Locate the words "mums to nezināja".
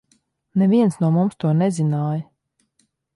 1.17-2.17